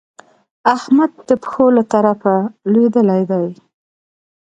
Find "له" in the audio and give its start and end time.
1.75-1.83